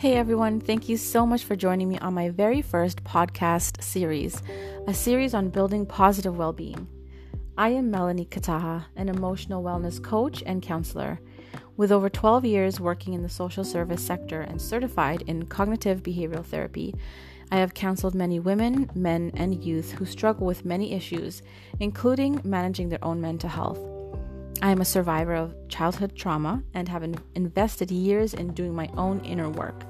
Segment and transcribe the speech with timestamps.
[0.00, 4.42] Hey everyone, thank you so much for joining me on my very first podcast series,
[4.86, 6.88] a series on building positive well being.
[7.58, 11.20] I am Melanie Kataha, an emotional wellness coach and counselor.
[11.76, 16.46] With over 12 years working in the social service sector and certified in cognitive behavioral
[16.46, 16.94] therapy,
[17.52, 21.42] I have counseled many women, men, and youth who struggle with many issues,
[21.78, 23.99] including managing their own mental health.
[24.62, 27.02] I am a survivor of childhood trauma and have
[27.34, 29.84] invested years in doing my own inner work.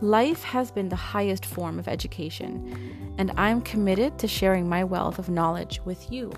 [0.00, 5.20] Life has been the highest form of education, and I'm committed to sharing my wealth
[5.20, 6.32] of knowledge with you.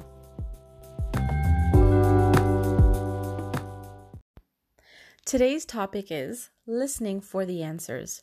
[5.24, 8.20] Today's topic is listening for the answers.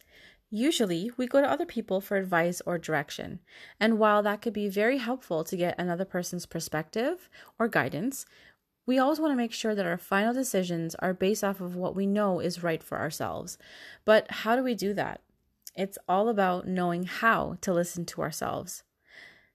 [0.52, 3.40] Usually, we go to other people for advice or direction,
[3.80, 8.26] and while that could be very helpful to get another person's perspective or guidance,
[8.88, 11.96] we always want to make sure that our final decisions are based off of what
[11.96, 13.58] we know is right for ourselves.
[14.06, 15.22] But how do we do that?
[15.76, 18.84] It's all about knowing how to listen to ourselves.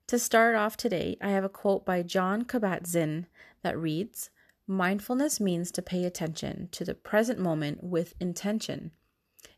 [0.09, 3.27] To start off today, I have a quote by Jon Kabat-Zinn
[3.63, 4.31] that reads
[4.69, 8.93] Mindfulness means to pay attention to the present moment with intention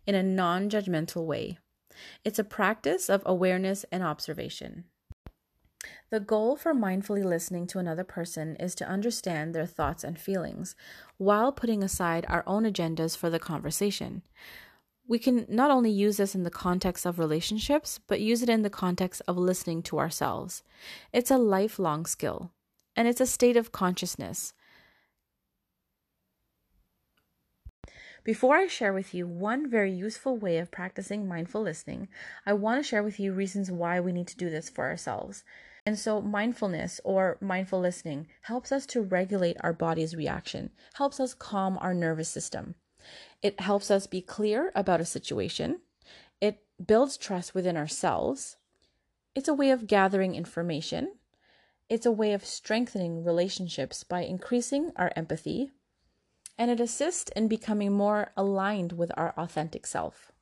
[0.07, 1.59] in a non judgmental way.
[2.25, 4.85] It's a practice of awareness and observation.
[6.15, 10.77] The goal for mindfully listening to another person is to understand their thoughts and feelings
[11.19, 14.23] while putting aside our own agendas for the conversation.
[15.09, 18.63] We can not only use this in the context of relationships, but use it in
[18.63, 20.63] the context of listening to ourselves.
[21.13, 22.53] It's a lifelong skill,
[22.95, 24.53] and it's a state of consciousness.
[28.23, 32.07] Before I share with you one very useful way of practicing mindful listening,
[32.47, 35.43] I want to share with you reasons why we need to do this for ourselves.
[35.87, 41.35] And so, mindfulness or mindful listening helps us to regulate our body's reaction, helps us
[41.35, 42.75] calm our nervous system.
[43.43, 45.81] It helps us be clear about a situation.
[46.41, 48.57] It builds trust within ourselves.
[49.35, 51.17] It's a way of gathering information.
[51.91, 55.71] It's a way of strengthening relationships by increasing our empathy.
[56.57, 60.33] And it assists in becoming more aligned with our authentic self.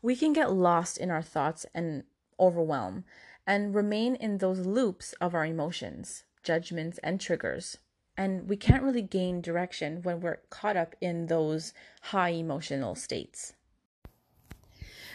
[0.00, 2.04] We can get lost in our thoughts and
[2.38, 3.04] overwhelm
[3.48, 7.78] and remain in those loops of our emotions, judgments, and triggers.
[8.14, 11.72] And we can't really gain direction when we're caught up in those
[12.02, 13.54] high emotional states.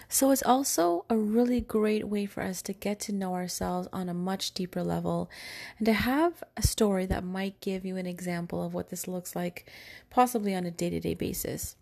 [0.09, 4.09] So, it's also a really great way for us to get to know ourselves on
[4.09, 5.29] a much deeper level
[5.77, 9.35] and to have a story that might give you an example of what this looks
[9.35, 9.71] like,
[10.09, 11.75] possibly on a day to day basis.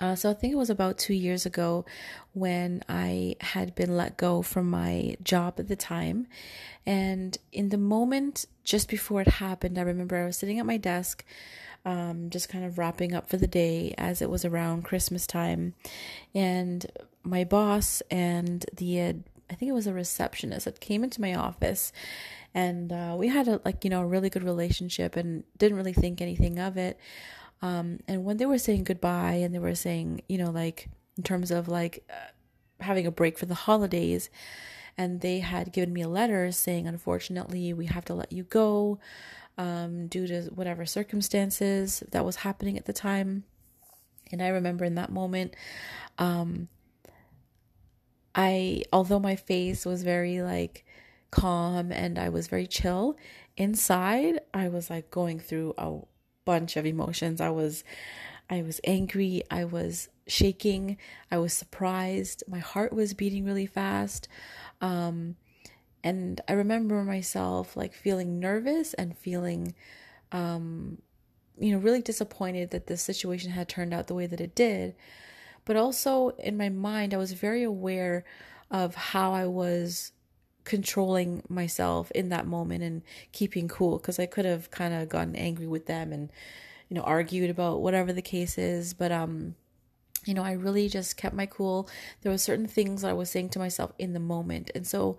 [0.00, 1.84] Uh, so I think it was about two years ago
[2.32, 6.26] when I had been let go from my job at the time.
[6.86, 10.78] And in the moment just before it happened, I remember I was sitting at my
[10.78, 11.24] desk,
[11.84, 15.74] um, just kind of wrapping up for the day as it was around Christmas time.
[16.34, 16.86] And
[17.22, 19.12] my boss and the, uh,
[19.50, 21.92] I think it was a receptionist that came into my office
[22.54, 25.92] and uh, we had a like you know a really good relationship and didn't really
[25.92, 26.98] think anything of it
[27.62, 31.22] um, and when they were saying goodbye and they were saying, you know, like in
[31.22, 34.30] terms of like uh, having a break for the holidays,
[34.96, 38.98] and they had given me a letter saying, unfortunately, we have to let you go
[39.58, 43.44] um, due to whatever circumstances that was happening at the time.
[44.32, 45.54] And I remember in that moment,
[46.18, 46.68] um,
[48.34, 50.84] I, although my face was very like
[51.30, 53.16] calm and I was very chill,
[53.56, 55.98] inside I was like going through a
[56.50, 57.40] bunch of emotions.
[57.40, 57.84] I was
[58.48, 60.96] I was angry, I was shaking,
[61.30, 64.26] I was surprised, my heart was beating really fast.
[64.80, 65.36] Um,
[66.02, 69.76] and I remember myself like feeling nervous and feeling
[70.32, 70.98] um,
[71.56, 74.96] you know, really disappointed that the situation had turned out the way that it did.
[75.64, 78.24] But also in my mind, I was very aware
[78.72, 80.10] of how I was
[80.64, 83.02] controlling myself in that moment and
[83.32, 86.30] keeping cool because I could have kind of gotten angry with them and
[86.88, 89.54] you know argued about whatever the case is but um
[90.26, 91.88] you know I really just kept my cool.
[92.20, 95.16] There were certain things that I was saying to myself in the moment and so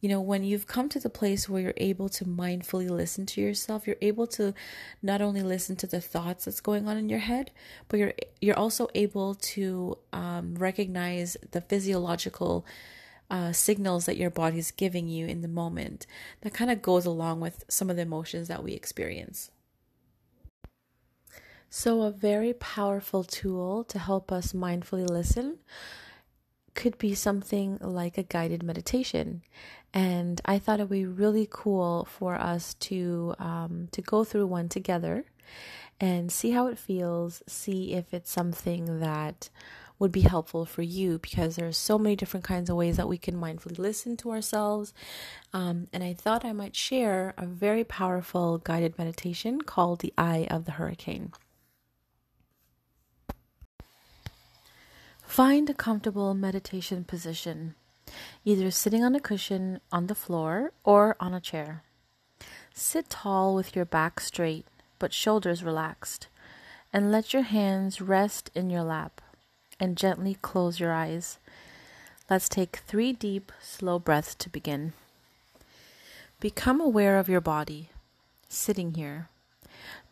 [0.00, 3.40] you know when you've come to the place where you're able to mindfully listen to
[3.40, 4.54] yourself you're able to
[5.02, 7.50] not only listen to the thoughts that's going on in your head
[7.88, 12.64] but you're you're also able to um, recognize the physiological
[13.30, 16.06] uh, signals that your body is giving you in the moment
[16.40, 19.50] that kind of goes along with some of the emotions that we experience.
[21.70, 25.58] So, a very powerful tool to help us mindfully listen
[26.74, 29.42] could be something like a guided meditation.
[29.92, 34.46] And I thought it would be really cool for us to um, to go through
[34.46, 35.24] one together
[36.00, 39.50] and see how it feels, see if it's something that
[39.98, 43.08] would be helpful for you because there are so many different kinds of ways that
[43.08, 44.94] we can mindfully listen to ourselves.
[45.52, 50.46] Um, and I thought I might share a very powerful guided meditation called the Eye
[50.50, 51.32] of the Hurricane.
[55.22, 57.74] Find a comfortable meditation position,
[58.44, 61.82] either sitting on a cushion on the floor or on a chair.
[62.72, 64.64] Sit tall with your back straight
[64.98, 66.28] but shoulders relaxed,
[66.92, 69.20] and let your hands rest in your lap
[69.80, 71.38] and gently close your eyes.
[72.30, 74.92] Let's take three deep, slow breaths to begin.
[76.40, 77.88] Become aware of your body,
[78.48, 79.28] sitting here.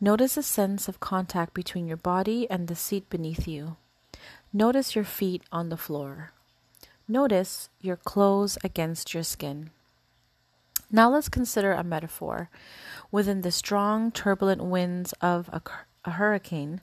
[0.01, 3.77] Notice a sense of contact between your body and the seat beneath you.
[4.51, 6.31] Notice your feet on the floor.
[7.07, 9.69] Notice your clothes against your skin.
[10.91, 12.49] Now let's consider a metaphor.
[13.11, 15.61] Within the strong, turbulent winds of a,
[16.05, 16.81] a hurricane,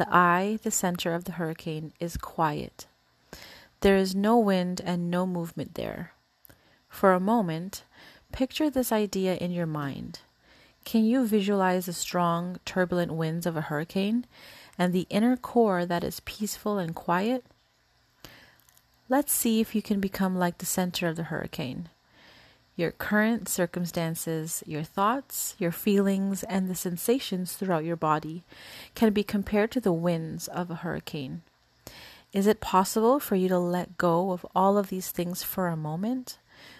[0.00, 2.86] the eye, the center of the hurricane, is quiet.
[3.80, 6.12] There is no wind and no movement there.
[6.88, 7.84] For a moment,
[8.32, 10.20] picture this idea in your mind.
[10.86, 14.24] Can you visualize the strong, turbulent winds of a hurricane
[14.78, 17.44] and the inner core that is peaceful and quiet?
[19.10, 21.90] Let's see if you can become like the center of the hurricane
[22.80, 28.42] your current circumstances, your thoughts, your feelings, and the sensations throughout your body
[28.94, 31.42] can be compared to the winds of a hurricane.
[32.32, 35.76] Is it possible for you to let go of all of these things for a
[35.76, 36.38] moment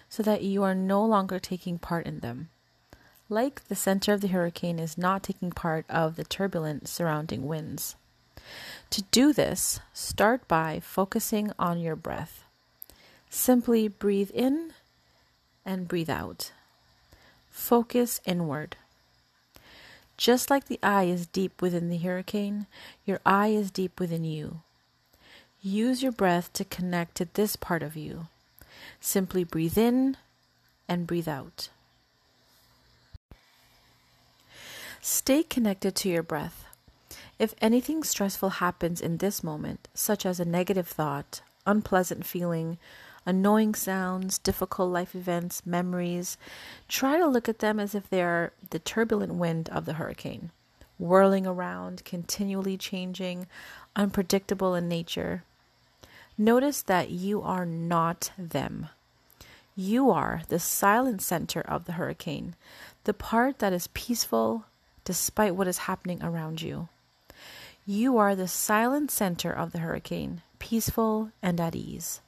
[0.09, 2.49] so that you are no longer taking part in them?
[3.29, 7.95] Like the center of the hurricane is not taking part of the turbulent surrounding winds.
[8.89, 12.45] To do this, start by focusing on your breath.
[13.29, 14.73] Simply breathe in
[15.65, 16.51] and breathe out.
[17.49, 18.75] Focus inward.
[20.17, 22.67] Just like the eye is deep within the hurricane,
[23.05, 24.61] your eye is deep within you.
[25.63, 28.27] Use your breath to connect to this part of you.
[28.99, 30.17] Simply breathe in
[30.87, 31.69] and breathe out.
[35.01, 36.65] Stay connected to your breath.
[37.39, 42.77] If anything stressful happens in this moment, such as a negative thought, unpleasant feeling,
[43.25, 46.37] annoying sounds, difficult life events, memories.
[46.87, 50.51] Try to look at them as if they are the turbulent wind of the hurricane,
[50.97, 53.47] whirling around, continually changing,
[53.95, 55.43] unpredictable in nature.
[56.37, 58.89] Notice that you are not them.
[59.75, 62.55] You are the silent center of the hurricane,
[63.03, 64.65] the part that is peaceful
[65.03, 66.89] despite what is happening around you.
[67.85, 72.21] You are the silent center of the hurricane, peaceful and at ease.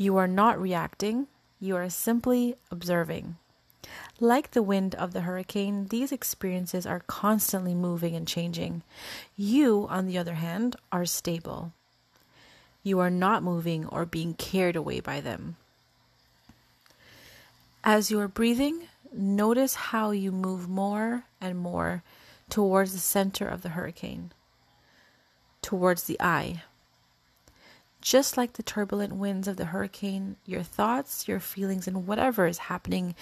[0.00, 1.26] You are not reacting,
[1.58, 3.36] you are simply observing.
[4.20, 8.82] Like the wind of the hurricane, these experiences are constantly moving and changing.
[9.36, 11.72] You, on the other hand, are stable.
[12.84, 15.56] You are not moving or being carried away by them.
[17.82, 22.04] As you are breathing, notice how you move more and more
[22.48, 24.30] towards the center of the hurricane,
[25.60, 26.62] towards the eye.
[28.00, 32.58] Just like the turbulent winds of the hurricane, your thoughts, your feelings, and whatever is
[32.58, 33.14] happening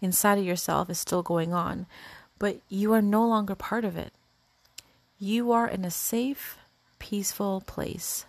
[0.00, 1.86] inside of yourself is still going on,
[2.38, 4.12] but you are no longer part of it.
[5.18, 6.58] You are in a safe,
[6.98, 8.24] peaceful place,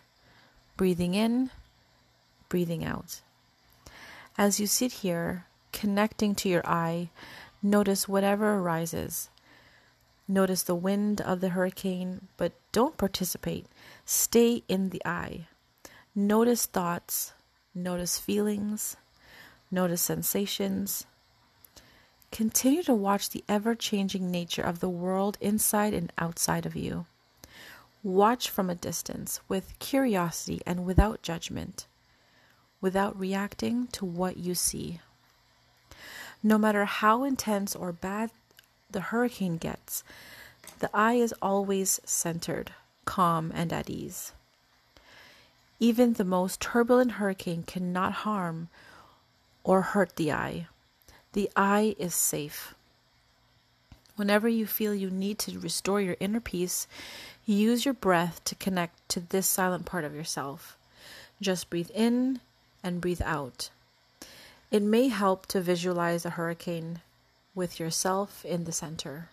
[0.77, 1.49] breathing in,
[2.49, 3.21] breathing out.
[4.37, 7.09] As you sit here, connecting to your eye,
[7.63, 9.29] notice whatever arises.
[10.27, 13.67] Notice the wind of the hurricane, but don't participate.
[14.05, 15.47] Stay in the eye.
[16.17, 17.33] Notice thoughts,
[17.73, 18.95] notice feelings,
[19.69, 21.05] notice sensations.
[22.31, 27.05] Continue to watch the ever changing nature of the world inside and outside of you.
[28.01, 31.85] Watch from a distance with curiosity and without judgment,
[32.79, 35.01] without reacting to what you see.
[36.41, 38.31] No matter how intense or bad
[38.89, 40.01] the hurricane gets,
[40.79, 42.71] the eye is always centered,
[43.03, 44.31] calm, and at ease.
[45.79, 48.69] Even the most turbulent hurricane cannot harm
[49.63, 50.67] or hurt the eye.
[51.33, 52.73] The eye is safe.
[54.15, 56.87] Whenever you feel you need to restore your inner peace,
[57.45, 60.77] use your breath to connect to this silent part of yourself.
[61.41, 62.39] Just breathe in
[62.81, 63.69] and breathe out.
[64.71, 67.01] It may help to visualize a hurricane
[67.53, 69.29] with yourself in the center.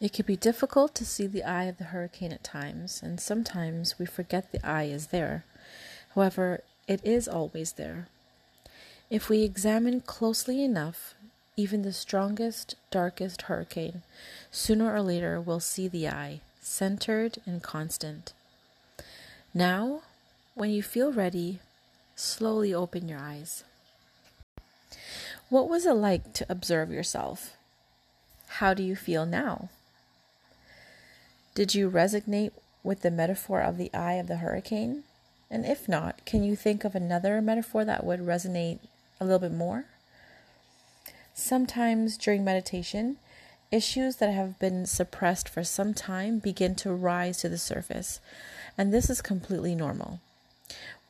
[0.00, 3.98] It can be difficult to see the eye of the hurricane at times, and sometimes
[3.98, 5.44] we forget the eye is there.
[6.14, 8.06] However, it is always there.
[9.10, 11.14] If we examine closely enough,
[11.56, 14.02] even the strongest, darkest hurricane,
[14.52, 18.32] sooner or later will see the eye, centered and constant.
[19.52, 20.02] Now,
[20.54, 21.58] when you feel ready,
[22.14, 23.64] slowly open your eyes.
[25.48, 27.56] What was it like to observe yourself?
[28.46, 29.70] How do you feel now?
[31.58, 32.52] Did you resonate
[32.84, 35.02] with the metaphor of the eye of the hurricane?
[35.50, 38.78] And if not, can you think of another metaphor that would resonate
[39.20, 39.86] a little bit more?
[41.34, 43.16] Sometimes during meditation,
[43.72, 48.20] issues that have been suppressed for some time begin to rise to the surface,
[48.78, 50.20] and this is completely normal.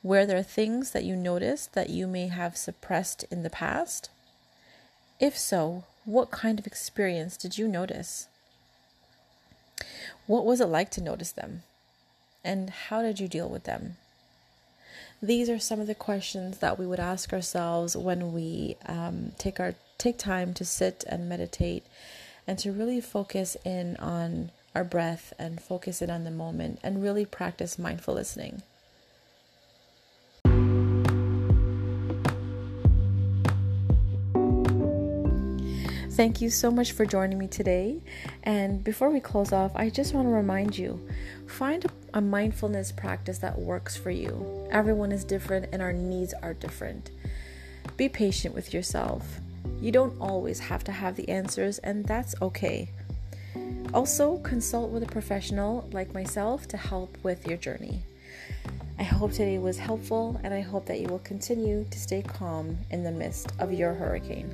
[0.00, 4.08] Where there are things that you notice that you may have suppressed in the past?
[5.20, 8.28] If so, what kind of experience did you notice?
[10.26, 11.62] What was it like to notice them?
[12.44, 13.96] And how did you deal with them?
[15.20, 19.58] These are some of the questions that we would ask ourselves when we um, take
[19.58, 21.84] our take time to sit and meditate
[22.46, 27.02] and to really focus in on our breath and focus in on the moment and
[27.02, 28.62] really practice mindful listening.
[36.18, 38.00] Thank you so much for joining me today.
[38.42, 41.00] And before we close off, I just want to remind you
[41.46, 44.66] find a mindfulness practice that works for you.
[44.72, 47.12] Everyone is different and our needs are different.
[47.96, 49.38] Be patient with yourself.
[49.80, 52.90] You don't always have to have the answers, and that's okay.
[53.94, 58.02] Also, consult with a professional like myself to help with your journey.
[58.98, 62.76] I hope today was helpful, and I hope that you will continue to stay calm
[62.90, 64.52] in the midst of your hurricane.